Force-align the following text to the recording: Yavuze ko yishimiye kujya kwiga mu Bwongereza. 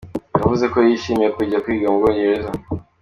Yavuze 0.39 0.65
ko 0.73 0.77
yishimiye 0.87 1.29
kujya 1.37 1.61
kwiga 1.63 1.87
mu 1.91 1.99
Bwongereza. 1.99 2.49